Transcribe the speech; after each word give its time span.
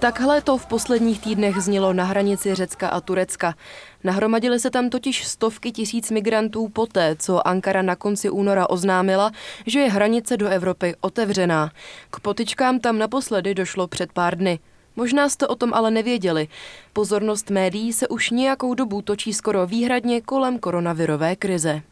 Takhle 0.00 0.40
to 0.40 0.58
v 0.58 0.66
posledních 0.66 1.20
týdnech 1.20 1.56
znělo 1.56 1.92
na 1.92 2.04
hranici 2.04 2.54
Řecka 2.54 2.88
a 2.88 3.00
Turecka. 3.00 3.54
Nahromadily 4.04 4.60
se 4.60 4.70
tam 4.70 4.90
totiž 4.90 5.26
stovky 5.26 5.72
tisíc 5.72 6.10
migrantů 6.10 6.68
poté, 6.68 7.16
co 7.18 7.48
Ankara 7.48 7.82
na 7.82 7.96
konci 7.96 8.30
února 8.30 8.70
oznámila, 8.70 9.30
že 9.66 9.80
je 9.80 9.90
hranice 9.90 10.36
do 10.36 10.48
Evropy 10.48 10.94
otevřená. 11.00 11.70
K 12.10 12.20
potičkám 12.20 12.80
tam 12.80 12.98
naposledy 12.98 13.54
došlo 13.54 13.88
před 13.88 14.12
pár 14.12 14.38
dny. 14.38 14.58
Možná 14.96 15.28
jste 15.28 15.46
o 15.46 15.54
tom 15.54 15.74
ale 15.74 15.90
nevěděli. 15.90 16.48
Pozornost 16.92 17.50
médií 17.50 17.92
se 17.92 18.08
už 18.08 18.30
nějakou 18.30 18.74
dobu 18.74 19.02
točí 19.02 19.32
skoro 19.32 19.66
výhradně 19.66 20.20
kolem 20.20 20.58
koronavirové 20.58 21.36
krize. 21.36 21.82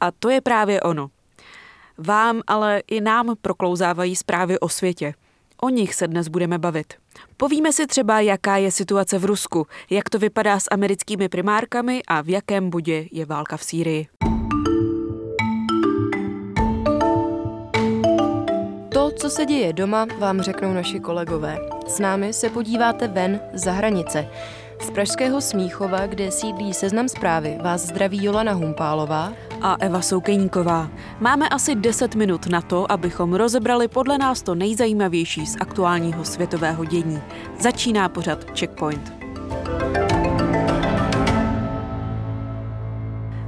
A 0.00 0.10
to 0.10 0.30
je 0.30 0.40
právě 0.40 0.80
ono. 0.80 1.10
Vám, 1.98 2.42
ale 2.46 2.82
i 2.86 3.00
nám 3.00 3.36
proklouzávají 3.42 4.16
zprávy 4.16 4.60
o 4.60 4.68
světě. 4.68 5.14
O 5.62 5.68
nich 5.68 5.94
se 5.94 6.08
dnes 6.08 6.28
budeme 6.28 6.58
bavit. 6.58 6.94
Povíme 7.36 7.72
si 7.72 7.86
třeba, 7.86 8.20
jaká 8.20 8.56
je 8.56 8.70
situace 8.70 9.18
v 9.18 9.24
Rusku, 9.24 9.66
jak 9.90 10.10
to 10.10 10.18
vypadá 10.18 10.60
s 10.60 10.68
americkými 10.70 11.28
primárkami 11.28 12.02
a 12.08 12.20
v 12.22 12.28
jakém 12.28 12.70
bodě 12.70 13.06
je 13.12 13.26
válka 13.26 13.56
v 13.56 13.64
Sýrii. 13.64 14.06
To, 18.92 19.10
co 19.10 19.30
se 19.30 19.46
děje 19.46 19.72
doma, 19.72 20.06
vám 20.18 20.42
řeknou 20.42 20.72
naši 20.72 21.00
kolegové. 21.00 21.58
S 21.86 21.98
námi 21.98 22.32
se 22.32 22.50
podíváte 22.50 23.08
ven 23.08 23.40
za 23.54 23.72
hranice. 23.72 24.28
Z 24.80 24.90
Pražského 24.90 25.40
Smíchova, 25.40 26.06
kde 26.06 26.30
sídlí 26.30 26.74
seznam 26.74 27.08
zprávy, 27.08 27.58
vás 27.62 27.80
zdraví 27.80 28.24
Jolana 28.24 28.52
Humpálová 28.52 29.32
a 29.62 29.76
Eva 29.80 30.02
Soukejníková. 30.02 30.90
Máme 31.20 31.48
asi 31.48 31.74
10 31.74 32.14
minut 32.14 32.46
na 32.46 32.62
to, 32.62 32.92
abychom 32.92 33.34
rozebrali 33.34 33.88
podle 33.88 34.18
nás 34.18 34.42
to 34.42 34.54
nejzajímavější 34.54 35.46
z 35.46 35.56
aktuálního 35.60 36.24
světového 36.24 36.84
dění. 36.84 37.22
Začíná 37.60 38.08
pořad 38.08 38.58
Checkpoint. 38.58 39.12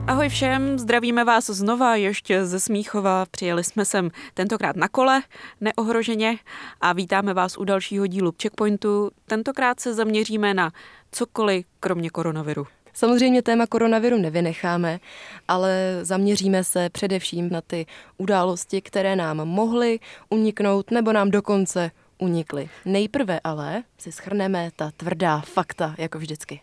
Ahoj 0.06 0.28
všem, 0.28 0.78
zdravíme 0.78 1.25
vás 1.25 1.47
znova 1.47 1.97
ještě 1.97 2.45
ze 2.45 2.61
Smíchova. 2.61 3.27
Přijeli 3.31 3.65
jsme 3.65 3.84
sem 3.84 4.11
tentokrát 4.34 4.77
na 4.77 4.89
kole, 4.89 5.22
neohroženě 5.61 6.39
a 6.81 6.93
vítáme 6.93 7.34
vás 7.34 7.59
u 7.59 7.65
dalšího 7.65 8.06
dílu 8.06 8.33
Checkpointu. 8.43 9.11
Tentokrát 9.27 9.81
se 9.81 9.95
zaměříme 9.95 10.55
na 10.55 10.72
cokoliv 11.12 11.67
kromě 11.81 12.11
koronaviru. 12.11 12.67
Samozřejmě 12.99 13.43
téma 13.43 13.67
koronaviru 13.67 14.19
nevynecháme, 14.19 15.01
ale 15.49 15.99
zaměříme 16.03 16.65
se 16.65 16.91
především 16.91 17.51
na 17.51 17.61
ty 17.61 17.87
události, 18.17 18.81
které 18.81 19.17
nám 19.17 19.37
mohly 19.37 20.01
uniknout 20.29 20.91
nebo 20.91 21.13
nám 21.13 21.31
dokonce 21.31 21.91
unikly. 22.19 22.69
Nejprve 22.85 23.41
ale 23.45 23.83
si 23.99 24.13
schrneme 24.13 24.71
ta 24.77 24.91
tvrdá 24.97 25.41
fakta, 25.41 25.95
jako 25.99 26.19
vždycky. 26.19 26.61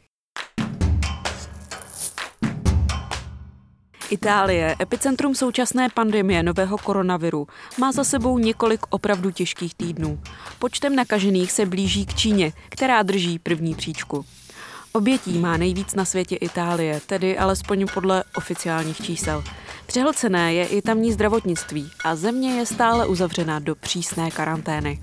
Itálie, 4.09 4.75
epicentrum 4.81 5.35
současné 5.35 5.89
pandemie 5.89 6.43
nového 6.43 6.77
koronaviru, 6.77 7.47
má 7.79 7.91
za 7.91 8.03
sebou 8.03 8.37
několik 8.37 8.81
opravdu 8.89 9.31
těžkých 9.31 9.75
týdnů. 9.75 10.19
Počtem 10.59 10.95
nakažených 10.95 11.51
se 11.51 11.65
blíží 11.65 12.05
k 12.05 12.13
Číně, 12.13 12.51
která 12.69 13.03
drží 13.03 13.39
první 13.39 13.75
příčku. 13.75 14.25
Obětí 14.95 15.39
má 15.39 15.57
nejvíc 15.57 15.95
na 15.95 16.05
světě 16.05 16.35
Itálie, 16.35 16.99
tedy 17.05 17.37
alespoň 17.37 17.85
podle 17.93 18.23
oficiálních 18.35 19.01
čísel. 19.01 19.43
Přehlcené 19.85 20.53
je 20.53 20.65
i 20.65 20.81
tamní 20.81 21.13
zdravotnictví 21.13 21.91
a 22.03 22.15
země 22.15 22.51
je 22.51 22.65
stále 22.65 23.07
uzavřena 23.07 23.59
do 23.59 23.75
přísné 23.75 24.31
karantény. 24.31 24.99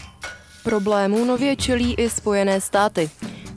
Problémů 0.63 1.25
nově 1.25 1.57
čelí 1.57 1.95
i 1.95 2.11
Spojené 2.11 2.61
státy. 2.61 3.11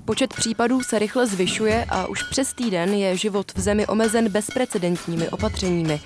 Počet 0.06 0.34
případů 0.34 0.84
se 0.84 1.00
rychle 1.00 1.28
zvyšuje 1.28 1.85
a 1.90 2.07
už 2.07 2.23
přes 2.23 2.53
týden 2.53 2.94
je 2.94 3.17
život 3.17 3.52
v 3.56 3.59
zemi 3.59 3.88
omezen 3.88 4.29
bezprecedentními 4.29 5.29
opatřeními. 5.29 6.02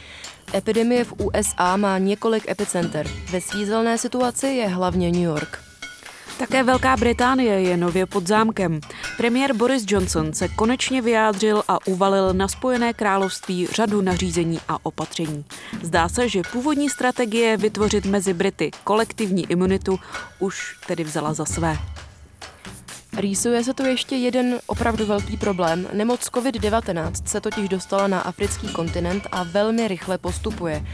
Epidemie 0.54 1.04
v 1.04 1.14
USA 1.18 1.78
má 1.78 1.98
několik 1.98 2.50
epicenter. 2.50 3.08
Ve 3.32 3.42
svízelné 3.42 3.98
situaci 3.98 4.48
je 4.48 4.68
hlavně 4.68 5.12
New 5.12 5.22
York. 5.22 5.69
Také 6.40 6.64
Velká 6.64 6.98
Británie 6.98 7.62
je 7.62 7.78
nově 7.78 8.06
pod 8.06 8.28
zámkem. 8.28 8.80
Premiér 9.18 9.54
Boris 9.54 9.84
Johnson 9.88 10.34
se 10.34 10.48
konečně 10.48 11.02
vyjádřil 11.02 11.64
a 11.68 11.88
uvalil 11.88 12.34
na 12.34 12.48
Spojené 12.48 12.94
království 12.94 13.68
řadu 13.68 14.02
nařízení 14.02 14.60
a 14.68 14.78
opatření. 14.84 15.46
Zdá 15.82 16.10
se, 16.10 16.30
že 16.30 16.42
původní 16.52 16.90
strategie 16.90 17.58
vytvořit 17.58 18.06
mezi 18.06 18.34
Brity 18.34 18.72
kolektivní 18.84 19.52
imunitu 19.52 20.00
už 20.40 20.80
tedy 20.88 21.04
vzala 21.04 21.34
za 21.34 21.46
své. 21.46 21.78
Rýsuje 23.20 23.64
se 23.64 23.74
tu 23.74 23.86
ještě 23.86 24.16
jeden 24.16 24.60
opravdu 24.68 25.06
velký 25.06 25.38
problém. 25.38 25.88
Nemoc 25.94 26.20
COVID-19 26.20 27.12
se 27.26 27.42
totiž 27.42 27.70
dostala 27.70 28.08
na 28.08 28.20
africký 28.20 28.68
kontinent 28.68 29.28
a 29.32 29.44
velmi 29.44 29.88
rychle 29.88 30.18
postupuje. 30.18 30.86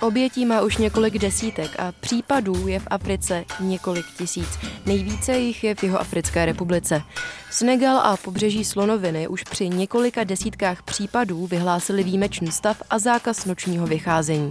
Obětí 0.00 0.46
má 0.46 0.60
už 0.60 0.76
několik 0.76 1.18
desítek 1.18 1.80
a 1.80 1.92
případů 2.00 2.68
je 2.68 2.80
v 2.80 2.86
Africe 2.90 3.44
několik 3.60 4.06
tisíc. 4.18 4.58
Nejvíce 4.86 5.38
jich 5.38 5.64
je 5.64 5.74
v 5.74 5.82
jeho 5.82 6.00
Africké 6.00 6.46
republice. 6.46 7.02
Senegal 7.50 7.98
a 7.98 8.16
pobřeží 8.16 8.64
Slonoviny 8.64 9.28
už 9.28 9.42
při 9.42 9.68
několika 9.68 10.24
desítkách 10.24 10.82
případů 10.82 11.46
vyhlásili 11.46 12.02
výjimečný 12.02 12.52
stav 12.52 12.82
a 12.90 12.98
zákaz 12.98 13.44
nočního 13.44 13.86
vycházení. 13.86 14.50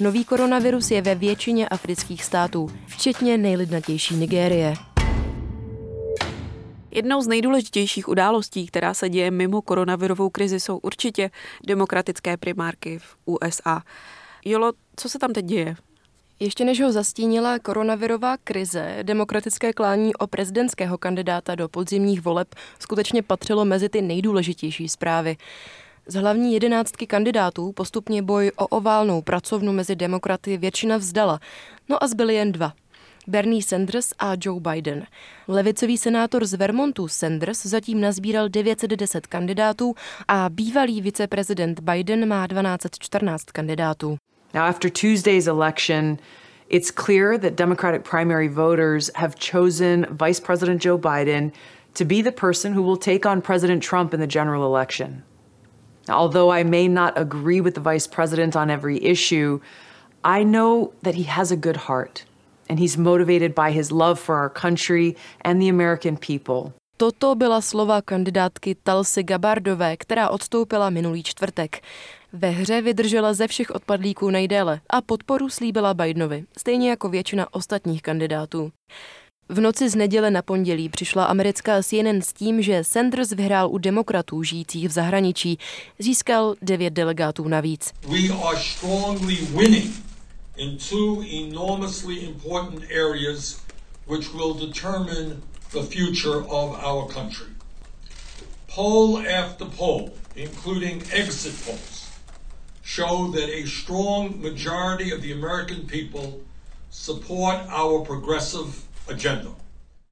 Nový 0.00 0.24
koronavirus 0.24 0.90
je 0.90 1.02
ve 1.02 1.14
většině 1.14 1.68
afrických 1.68 2.24
států, 2.24 2.70
včetně 2.86 3.38
nejlidnatější 3.38 4.16
Nigérie. 4.16 4.95
Jednou 6.96 7.22
z 7.22 7.26
nejdůležitějších 7.26 8.08
událostí, 8.08 8.66
která 8.66 8.94
se 8.94 9.08
děje 9.08 9.30
mimo 9.30 9.62
koronavirovou 9.62 10.30
krizi, 10.30 10.60
jsou 10.60 10.78
určitě 10.78 11.30
demokratické 11.66 12.36
primárky 12.36 12.98
v 12.98 13.16
USA. 13.24 13.82
Jolo, 14.44 14.72
co 14.96 15.08
se 15.08 15.18
tam 15.18 15.32
teď 15.32 15.44
děje? 15.44 15.76
Ještě 16.40 16.64
než 16.64 16.80
ho 16.80 16.92
zastínila 16.92 17.58
koronavirová 17.58 18.36
krize, 18.36 18.98
demokratické 19.02 19.72
klání 19.72 20.14
o 20.14 20.26
prezidentského 20.26 20.98
kandidáta 20.98 21.54
do 21.54 21.68
podzimních 21.68 22.20
voleb 22.20 22.54
skutečně 22.78 23.22
patřilo 23.22 23.64
mezi 23.64 23.88
ty 23.88 24.02
nejdůležitější 24.02 24.88
zprávy. 24.88 25.36
Z 26.06 26.14
hlavní 26.14 26.54
jedenáctky 26.54 27.06
kandidátů 27.06 27.72
postupně 27.72 28.22
boj 28.22 28.52
o 28.56 28.66
oválnou 28.66 29.22
pracovnu 29.22 29.72
mezi 29.72 29.96
demokraty 29.96 30.56
většina 30.56 30.96
vzdala, 30.96 31.40
no 31.88 32.02
a 32.02 32.06
zbyly 32.06 32.34
jen 32.34 32.52
dva– 32.52 32.72
Bernie 33.28 33.62
Sanders 33.62 34.12
a 34.18 34.36
Joe 34.44 34.60
Biden. 34.60 35.06
Levicový 35.48 35.98
senátor 35.98 36.44
z 36.44 36.54
Vermontu 36.54 37.08
Sanders 37.08 37.66
zatím 37.66 38.00
nazbíral 38.00 38.48
910 38.48 39.26
kandidátů 39.26 39.94
a 40.28 40.48
bývalý 40.48 41.00
viceprezident 41.00 41.80
Biden 41.80 42.28
má 42.28 42.46
1214 42.46 43.44
kandidátů. 43.44 44.18
Now 44.54 44.62
after 44.62 44.90
Tuesday's 44.90 45.46
election, 45.46 46.18
it's 46.68 46.90
clear 46.90 47.38
that 47.38 47.52
Democratic 47.54 48.02
primary 48.10 48.48
voters 48.48 49.10
have 49.14 49.34
chosen 49.52 50.06
Vice 50.10 50.40
President 50.40 50.84
Joe 50.84 50.98
Biden 50.98 51.50
to 51.98 52.04
be 52.04 52.22
the 52.22 52.32
person 52.40 52.74
who 52.74 52.82
will 52.82 52.98
take 52.98 53.28
on 53.28 53.40
President 53.40 53.82
Trump 53.82 54.14
in 54.14 54.20
the 54.20 54.26
general 54.26 54.64
election. 54.64 55.22
Although 56.08 56.52
I 56.58 56.64
may 56.64 56.88
not 56.88 57.12
agree 57.16 57.60
with 57.60 57.74
the 57.74 57.80
vice 57.80 58.06
president 58.06 58.54
on 58.54 58.70
every 58.70 59.04
issue, 59.04 59.60
I 60.24 60.44
know 60.44 60.92
that 61.02 61.14
he 61.14 61.24
has 61.24 61.50
a 61.50 61.56
good 61.56 61.76
heart 61.76 62.24
and 62.68 62.78
he's 62.80 62.96
motivated 62.96 63.54
by 63.54 63.72
his 63.72 63.90
love 63.90 64.14
for 64.14 64.36
our 64.36 64.50
country 64.50 65.14
and 65.44 65.60
the 65.60 65.68
American 65.70 66.16
people. 66.16 66.72
Toto 66.96 67.34
byla 67.34 67.60
slova 67.60 68.02
kandidátky 68.02 68.76
Talsy 68.82 69.22
Gabardové, 69.22 69.96
která 69.96 70.30
odstoupila 70.30 70.90
minulý 70.90 71.22
čtvrtek. 71.22 71.80
Ve 72.32 72.50
hře 72.50 72.82
vydržela 72.82 73.34
ze 73.34 73.46
všech 73.46 73.70
odpadlíků 73.70 74.30
nejdéle 74.30 74.80
a 74.90 75.00
podporu 75.00 75.48
slíbila 75.48 75.94
Bidenovi, 75.94 76.44
stejně 76.58 76.90
jako 76.90 77.08
většina 77.08 77.54
ostatních 77.54 78.02
kandidátů. 78.02 78.72
V 79.48 79.60
noci 79.60 79.88
z 79.88 79.94
neděle 79.94 80.30
na 80.30 80.42
pondělí 80.42 80.88
přišla 80.88 81.24
americká 81.24 81.82
CNN 81.82 82.22
s 82.22 82.32
tím, 82.32 82.62
že 82.62 82.84
Sanders 82.84 83.30
vyhrál 83.32 83.70
u 83.70 83.78
demokratů 83.78 84.42
žijících 84.42 84.88
v 84.88 84.92
zahraničí. 84.92 85.58
Získal 85.98 86.54
devět 86.62 86.92
delegátů 86.92 87.48
navíc. 87.48 87.92
We 88.08 88.34
are 88.48 88.58
strongly 88.58 89.36
winning 89.36 90.05
in 90.56 90.78
two 90.78 91.22
enormously 91.22 92.26
important 92.26 92.90
areas 92.90 93.60
which 94.06 94.32
will 94.32 94.54
determine 94.54 95.42
the 95.72 95.82
future 95.82 96.38
of 96.48 96.74
our 96.74 97.08
country. 97.08 97.48
Poll 98.68 99.18
after 99.18 99.64
poll, 99.64 100.16
including 100.34 101.02
exit 101.12 101.54
polls, 101.64 102.08
show 102.82 103.30
that 103.32 103.48
a 103.48 103.66
strong 103.66 104.40
majority 104.40 105.10
of 105.10 105.22
the 105.22 105.32
American 105.32 105.86
people 105.86 106.40
support 106.90 107.56
our 107.68 108.00
progressive 108.00 108.84
agenda. 109.08 109.50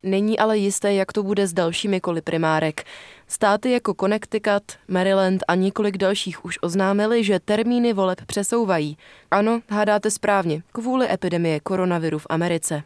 Není 0.05 0.39
ale 0.39 0.59
jisté, 0.59 0.95
jak 0.95 1.13
to 1.13 1.23
bude 1.23 1.47
s 1.47 1.53
dalšími 1.53 2.01
koly 2.01 2.21
primárek. 2.21 2.85
Státy 3.29 3.71
jako 3.71 3.95
Connecticut, 4.01 4.63
Maryland 4.89 5.43
a 5.49 5.55
několik 5.55 5.99
dalších 5.99 6.45
už 6.45 6.59
oznámili, 6.63 7.25
že 7.25 7.41
termíny 7.41 7.93
voleb 7.93 8.21
přesouvají. 8.27 8.97
Ano, 9.31 9.61
hádáte 9.71 10.11
správně, 10.11 10.63
kvůli 10.73 11.13
epidemie 11.13 11.61
koronaviru 11.61 12.19
v 12.19 12.27
Americe. 12.31 12.83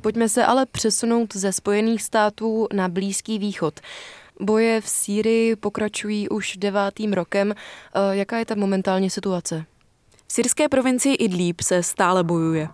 Pojďme 0.00 0.28
se 0.28 0.44
ale 0.44 0.66
přesunout 0.66 1.36
ze 1.36 1.52
Spojených 1.52 2.02
států 2.02 2.68
na 2.72 2.88
Blízký 2.88 3.38
východ. 3.38 3.80
Boje 4.40 4.80
v 4.80 4.88
Sýrii 4.88 5.56
pokračují 5.56 6.28
už 6.28 6.56
devátým 6.56 7.12
rokem. 7.12 7.52
Eh, 7.52 8.16
jaká 8.16 8.38
je 8.38 8.44
ta 8.44 8.54
momentálně 8.54 9.10
situace? 9.10 9.64
V 10.26 10.32
syrské 10.32 10.68
provincii 10.68 11.14
Idlib 11.14 11.60
se 11.60 11.82
stále 11.82 12.24
bojuje. 12.24 12.68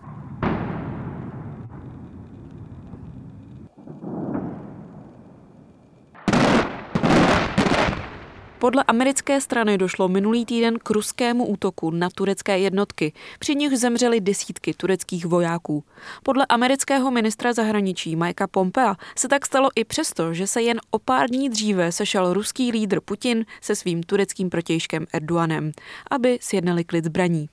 Podle 8.61 8.83
americké 8.83 9.41
strany 9.41 9.77
došlo 9.77 10.07
minulý 10.07 10.45
týden 10.45 10.79
k 10.83 10.89
ruskému 10.89 11.45
útoku 11.45 11.91
na 11.91 12.09
turecké 12.09 12.59
jednotky, 12.59 13.13
při 13.39 13.55
nich 13.55 13.77
zemřely 13.77 14.21
desítky 14.21 14.73
tureckých 14.73 15.25
vojáků. 15.25 15.83
Podle 16.23 16.45
amerického 16.49 17.11
ministra 17.11 17.53
zahraničí 17.53 18.15
Mikea 18.15 18.47
Pompea 18.47 18.95
se 19.15 19.27
tak 19.27 19.45
stalo 19.45 19.69
i 19.75 19.83
přesto, 19.83 20.33
že 20.33 20.47
se 20.47 20.61
jen 20.61 20.79
o 20.91 20.99
pár 20.99 21.29
dní 21.29 21.49
dříve 21.49 21.91
sešel 21.91 22.33
ruský 22.33 22.71
lídr 22.71 22.99
Putin 23.05 23.45
se 23.61 23.75
svým 23.75 24.03
tureckým 24.03 24.49
protějškem 24.49 25.05
Erdoganem, 25.13 25.71
aby 26.11 26.37
sjednali 26.41 26.83
klid 26.83 27.05
zbraní. 27.05 27.49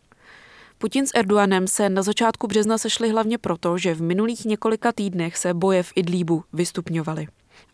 Putin 0.79 1.07
s 1.07 1.11
Erdoganem 1.15 1.67
se 1.67 1.89
na 1.89 2.03
začátku 2.03 2.47
března 2.47 2.79
sešli 2.79 3.11
hlavně 3.11 3.39
proto, 3.39 3.79
že 3.79 3.95
v 3.95 4.03
minulých 4.03 4.45
několika 4.45 4.93
týdnech 4.93 5.37
se 5.37 5.55
boje 5.55 5.83
v 5.83 5.93
Idlíbu 5.97 6.45
vystupňovaly 6.53 7.27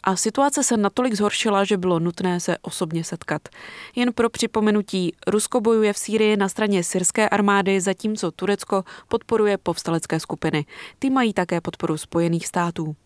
a 0.02 0.16
situace 0.16 0.64
se 0.64 0.76
natolik 0.76 1.14
zhoršila, 1.14 1.64
že 1.64 1.76
bylo 1.76 1.98
nutné 1.98 2.40
se 2.40 2.58
osobně 2.58 3.04
setkat. 3.04 3.48
Jen 3.96 4.12
pro 4.12 4.30
připomenutí, 4.30 5.14
Rusko 5.26 5.60
bojuje 5.60 5.92
v 5.92 5.98
Sýrii 5.98 6.36
na 6.36 6.48
straně 6.48 6.84
syrské 6.84 7.28
armády, 7.28 7.80
zatímco 7.80 8.30
Turecko 8.30 8.84
podporuje 9.08 9.58
povstalecké 9.58 10.20
skupiny. 10.20 10.64
Ty 10.98 11.10
mají 11.10 11.32
také 11.32 11.60
podporu 11.60 11.96
Spojených 11.96 12.46
států. 12.46 12.96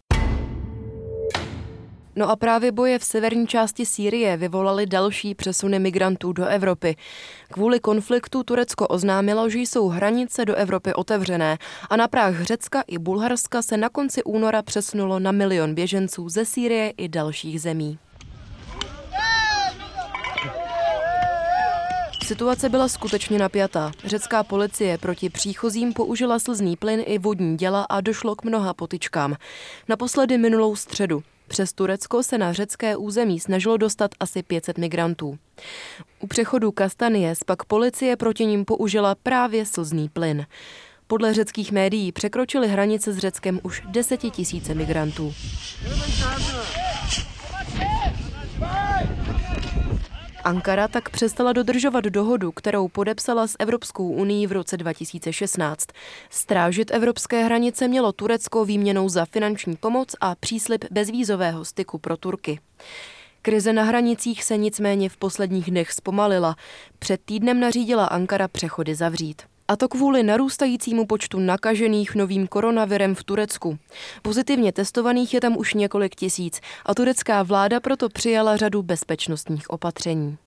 No 2.19 2.31
a 2.31 2.37
právě 2.37 2.73
boje 2.73 2.99
v 2.99 3.05
severní 3.05 3.47
části 3.47 3.87
Sýrie 3.87 4.37
vyvolaly 4.37 4.87
další 4.87 5.35
přesuny 5.35 5.79
migrantů 5.79 6.33
do 6.33 6.47
Evropy. 6.47 6.97
Kvůli 7.53 7.81
konfliktu 7.81 8.43
Turecko 8.43 8.87
oznámilo, 8.87 9.51
že 9.51 9.59
jsou 9.59 9.89
hranice 9.89 10.45
do 10.45 10.55
Evropy 10.55 10.95
otevřené 10.95 11.59
a 11.91 11.97
na 11.97 12.09
práh 12.09 12.43
Řecka 12.43 12.83
i 12.87 12.99
Bulharska 12.99 13.63
se 13.63 13.77
na 13.77 13.89
konci 13.89 14.25
února 14.25 14.63
přesunulo 14.63 15.19
na 15.19 15.33
milion 15.33 15.75
běženců 15.75 16.29
ze 16.29 16.45
Sýrie 16.45 16.91
i 16.97 17.09
dalších 17.09 17.61
zemí. 17.61 17.99
Situace 22.25 22.69
byla 22.69 22.89
skutečně 22.89 23.39
napjatá. 23.39 23.93
Řecká 24.05 24.43
policie 24.43 24.99
proti 24.99 25.31
příchozím 25.31 25.93
použila 25.93 26.39
slzný 26.39 26.77
plyn 26.77 27.03
i 27.07 27.19
vodní 27.19 27.57
děla 27.57 27.87
a 27.89 28.01
došlo 28.01 28.37
k 28.37 28.45
mnoha 28.45 28.75
potyčkám. 28.75 29.37
Naposledy 29.89 30.39
minulou 30.39 30.77
středu. 30.77 31.23
Přes 31.49 31.73
Turecko 31.73 32.23
se 32.23 32.39
na 32.39 32.53
řecké 32.53 32.97
území 32.97 33.41
snažilo 33.41 33.77
dostat 33.77 34.11
asi 34.21 34.43
500 34.43 34.79
migrantů. 34.79 35.39
U 36.21 36.27
přechodu 36.27 36.73
Kastanies 36.73 37.45
pak 37.45 37.65
policie 37.65 38.17
proti 38.17 38.47
ním 38.47 38.65
použila 38.65 39.15
právě 39.15 39.67
slzný 39.67 40.09
plyn. 40.09 40.47
Podle 41.07 41.35
řeckých 41.35 41.73
médií 41.73 42.13
překročili 42.13 42.69
hranice 42.69 43.13
s 43.13 43.19
Řeckem 43.19 43.61
už 43.63 43.83
desetitisíce 43.87 44.75
migrantů. 44.75 45.35
Ankara 50.45 50.89
tak 50.89 51.11
přestala 51.11 51.53
dodržovat 51.53 52.05
dohodu, 52.05 52.53
kterou 52.53 52.89
podepsala 52.89 53.47
s 53.47 53.57
Evropskou 53.59 54.09
unii 54.09 54.47
v 54.47 54.53
roce 54.53 54.77
2016. 54.77 55.87
Strážit 56.31 56.91
evropské 56.91 57.45
hranice 57.45 57.89
mělo 57.89 58.13
Turecko 58.13 58.65
výměnou 58.65 59.09
za 59.09 59.25
finanční 59.25 59.77
pomoc 59.77 60.17
a 60.21 60.35
příslip 60.35 60.85
bezvízového 60.91 61.65
styku 61.65 61.99
pro 61.99 62.17
Turky. 62.17 62.61
Krize 63.43 63.73
na 63.73 63.83
hranicích 63.83 64.45
se 64.45 64.57
nicméně 64.57 65.09
v 65.09 65.17
posledních 65.17 65.71
dnech 65.71 65.93
zpomalila. 65.93 66.57
Před 66.99 67.21
týdnem 67.25 67.61
nařídila 67.61 68.07
Ankara 68.07 68.49
přechody 68.49 68.95
zavřít. 68.95 69.43
A 69.71 69.77
to 69.77 69.89
kvůli 69.89 70.23
narůstajícímu 70.23 71.07
počtu 71.07 71.39
nakažených 71.39 72.15
novým 72.15 72.47
koronavirem 72.47 73.15
v 73.15 73.25
Turecku. 73.25 73.79
Pozitivně 74.23 74.73
testovaných 74.73 75.35
je 75.35 75.41
tam 75.41 75.57
už 75.57 75.75
několik 75.75 76.15
tisíc 76.15 76.61
a 76.87 76.95
turecká 76.95 77.43
vláda 77.43 77.81
proto 77.81 78.09
přijala 78.09 78.57
řadu 78.57 78.83
bezpečnostních 78.83 79.71
opatření. 79.71 80.39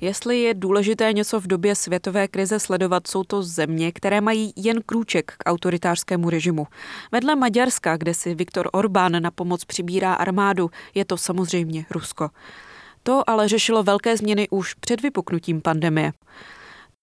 Jestli 0.00 0.40
je 0.40 0.54
důležité 0.54 1.12
něco 1.12 1.40
v 1.40 1.46
době 1.46 1.74
světové 1.74 2.28
krize 2.28 2.60
sledovat, 2.60 3.06
jsou 3.06 3.24
to 3.24 3.42
země, 3.42 3.92
které 3.92 4.20
mají 4.20 4.52
jen 4.56 4.82
krůček 4.86 5.32
k 5.38 5.50
autoritářskému 5.50 6.30
režimu. 6.30 6.66
Vedle 7.12 7.36
Maďarska, 7.36 7.96
kde 7.96 8.14
si 8.14 8.34
Viktor 8.34 8.68
Orbán 8.72 9.22
na 9.22 9.30
pomoc 9.30 9.64
přibírá 9.64 10.14
armádu, 10.14 10.70
je 10.94 11.04
to 11.04 11.16
samozřejmě 11.16 11.86
Rusko. 11.90 12.30
To 13.02 13.30
ale 13.30 13.48
řešilo 13.48 13.82
velké 13.82 14.16
změny 14.16 14.48
už 14.50 14.74
před 14.74 15.02
vypuknutím 15.02 15.60
pandemie. 15.60 16.12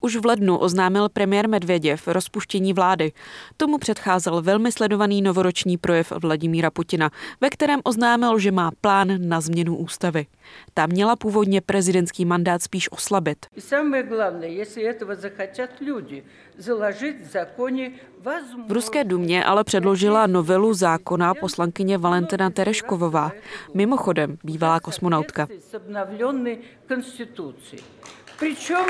Už 0.06 0.15
v 0.15 0.25
lednu 0.25 0.57
oznámil 0.57 1.09
premiér 1.09 1.50
Medvěděv 1.50 2.07
rozpuštění 2.07 2.74
vlády. 2.74 3.12
Tomu 3.57 3.77
předcházel 3.77 4.42
velmi 4.42 4.71
sledovaný 4.71 5.21
novoroční 5.21 5.77
projev 5.77 6.13
Vladimíra 6.21 6.71
Putina, 6.71 7.09
ve 7.42 7.50
kterém 7.50 7.80
oznámil, 7.83 8.39
že 8.39 8.51
má 8.51 8.71
plán 8.81 9.07
na 9.30 9.42
změnu 9.42 9.77
ústavy. 9.77 10.25
Ta 10.74 10.86
měla 10.86 11.15
původně 11.15 11.62
prezidentský 11.62 12.25
mandát 12.25 12.63
spíš 12.63 12.92
oslabit. 12.92 13.45
V 18.68 18.71
ruské 18.71 19.04
dumě 19.04 19.45
ale 19.45 19.64
předložila 19.64 20.28
novelu 20.28 20.73
zákona 20.73 21.33
poslankyně 21.33 21.97
Valentina 21.97 22.49
Tereškovová, 22.49 23.31
mimochodem 23.73 24.37
bývalá 24.44 24.80
kosmonautka. 24.80 25.47
Přičem 28.37 28.85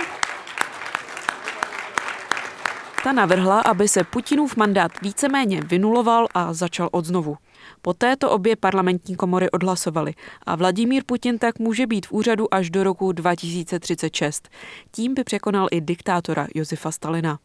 ta 3.06 3.12
navrhla, 3.12 3.62
aby 3.62 3.88
se 3.88 4.04
Putinův 4.04 4.58
mandát 4.58 4.92
víceméně 5.02 5.62
vynuloval 5.62 6.28
a 6.34 6.54
začal 6.54 6.90
odznovu. 6.92 7.38
Poté 7.82 8.16
to 8.16 8.32
obě 8.32 8.56
parlamentní 8.56 9.16
komory 9.16 9.52
odhlasovaly 9.52 10.14
a 10.46 10.56
Vladimír 10.56 11.04
Putin 11.06 11.40
tak 11.40 11.60
může 11.60 11.88
být 11.88 12.06
v 12.06 12.12
úřadu 12.12 12.54
až 12.54 12.70
do 12.70 12.84
roku 12.84 13.12
2036. 13.12 14.50
Tím 14.92 15.14
by 15.14 15.24
překonal 15.24 15.68
i 15.72 15.82
diktátora 15.82 16.48
Josefa 16.56 16.92
Stalina. 16.92 17.40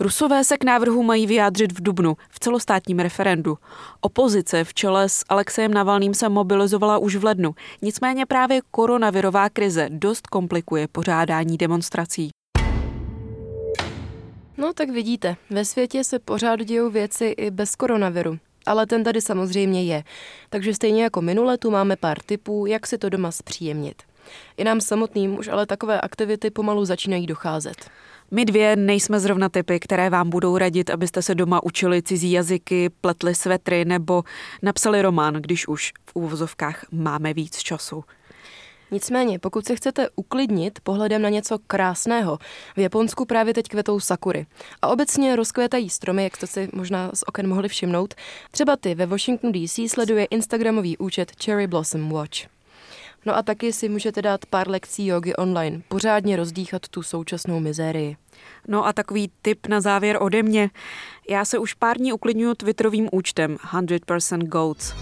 Rusové 0.00 0.44
se 0.44 0.58
k 0.58 0.64
návrhu 0.64 1.02
mají 1.02 1.26
vyjádřit 1.26 1.72
v 1.72 1.82
Dubnu 1.82 2.16
v 2.30 2.40
celostátním 2.40 2.98
referendu. 2.98 3.58
Opozice 4.00 4.64
v 4.64 4.74
čele 4.74 5.08
s 5.08 5.24
Alexejem 5.28 5.74
Navalným 5.74 6.14
se 6.14 6.28
mobilizovala 6.28 6.98
už 6.98 7.16
v 7.16 7.24
lednu, 7.24 7.54
nicméně 7.82 8.26
právě 8.26 8.60
koronavirová 8.70 9.48
krize 9.48 9.88
dost 9.90 10.26
komplikuje 10.26 10.88
pořádání 10.88 11.56
demonstrací. 11.56 12.30
No 14.60 14.72
tak 14.72 14.90
vidíte, 14.90 15.36
ve 15.50 15.64
světě 15.64 16.04
se 16.04 16.18
pořád 16.18 16.60
dějou 16.60 16.90
věci 16.90 17.24
i 17.24 17.50
bez 17.50 17.76
koronaviru. 17.76 18.38
Ale 18.66 18.86
ten 18.86 19.04
tady 19.04 19.20
samozřejmě 19.20 19.84
je. 19.84 20.04
Takže 20.50 20.74
stejně 20.74 21.02
jako 21.02 21.22
minule 21.22 21.58
tu 21.58 21.70
máme 21.70 21.96
pár 21.96 22.18
tipů, 22.18 22.66
jak 22.66 22.86
si 22.86 22.98
to 22.98 23.08
doma 23.08 23.30
zpříjemnit. 23.30 24.02
I 24.56 24.64
nám 24.64 24.80
samotným 24.80 25.38
už 25.38 25.48
ale 25.48 25.66
takové 25.66 26.00
aktivity 26.00 26.50
pomalu 26.50 26.84
začínají 26.84 27.26
docházet. 27.26 27.90
My 28.30 28.44
dvě 28.44 28.76
nejsme 28.76 29.20
zrovna 29.20 29.48
typy, 29.48 29.80
které 29.80 30.10
vám 30.10 30.30
budou 30.30 30.58
radit, 30.58 30.90
abyste 30.90 31.22
se 31.22 31.34
doma 31.34 31.62
učili 31.62 32.02
cizí 32.02 32.32
jazyky, 32.32 32.90
pletli 33.00 33.34
svetry 33.34 33.84
nebo 33.84 34.22
napsali 34.62 35.02
román, 35.02 35.34
když 35.34 35.68
už 35.68 35.92
v 36.06 36.16
úvozovkách 36.16 36.84
máme 36.92 37.34
víc 37.34 37.56
času. 37.58 38.04
Nicméně, 38.90 39.38
pokud 39.38 39.66
se 39.66 39.76
chcete 39.76 40.08
uklidnit 40.16 40.80
pohledem 40.82 41.22
na 41.22 41.28
něco 41.28 41.58
krásného, 41.66 42.38
v 42.76 42.80
Japonsku 42.80 43.24
právě 43.24 43.54
teď 43.54 43.68
kvetou 43.68 44.00
sakury. 44.00 44.46
A 44.82 44.88
obecně 44.88 45.36
rozkvétají 45.36 45.90
stromy, 45.90 46.24
jak 46.24 46.36
jste 46.36 46.46
si 46.46 46.68
možná 46.72 47.10
z 47.14 47.24
oken 47.26 47.48
mohli 47.48 47.68
všimnout. 47.68 48.14
Třeba 48.50 48.76
ty 48.76 48.94
ve 48.94 49.06
Washington 49.06 49.52
DC 49.52 49.78
sleduje 49.88 50.24
Instagramový 50.24 50.98
účet 50.98 51.32
Cherry 51.44 51.66
Blossom 51.66 52.10
Watch. 52.10 52.60
No 53.26 53.36
a 53.36 53.42
taky 53.42 53.72
si 53.72 53.88
můžete 53.88 54.22
dát 54.22 54.46
pár 54.46 54.68
lekcí 54.70 55.06
jogy 55.06 55.34
online, 55.34 55.82
pořádně 55.88 56.36
rozdýchat 56.36 56.88
tu 56.88 57.02
současnou 57.02 57.60
mizérii. 57.60 58.16
No 58.68 58.86
a 58.86 58.92
takový 58.92 59.30
tip 59.42 59.66
na 59.66 59.80
závěr 59.80 60.18
ode 60.20 60.42
mě. 60.42 60.70
Já 61.30 61.44
se 61.44 61.58
už 61.58 61.74
pár 61.74 61.96
dní 61.96 62.12
uklidňuju 62.12 62.54
Twitterovým 62.54 63.08
účtem 63.12 63.56
100% 63.56 64.42
Goats. 64.42 64.94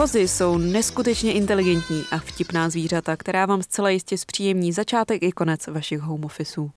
Kozy 0.00 0.28
jsou 0.28 0.58
neskutečně 0.58 1.32
inteligentní 1.32 2.04
a 2.10 2.18
vtipná 2.18 2.70
zvířata, 2.70 3.16
která 3.16 3.46
vám 3.46 3.62
zcela 3.62 3.90
jistě 3.90 4.18
zpříjemní 4.18 4.72
začátek 4.72 5.22
i 5.22 5.32
konec 5.32 5.66
vašich 5.66 6.00
home 6.00 6.24
officeů. 6.24 6.70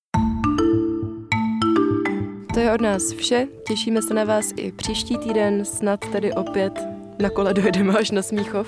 To 2.53 2.59
je 2.59 2.73
od 2.73 2.81
nás 2.81 3.13
vše. 3.13 3.47
Těšíme 3.67 4.01
se 4.01 4.13
na 4.13 4.23
vás 4.23 4.45
i 4.55 4.71
příští 4.71 5.17
týden, 5.17 5.65
snad 5.65 5.99
tedy 6.11 6.33
opět 6.33 6.79
na 7.19 7.29
kole 7.29 7.53
dojedeme 7.53 7.93
až 7.93 8.11
na 8.11 8.21
Smíchov, 8.21 8.67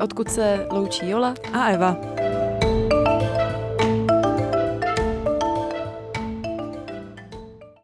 odkud 0.00 0.30
se 0.30 0.66
loučí 0.70 1.10
Jola 1.10 1.34
a 1.52 1.68
Eva. 1.68 1.96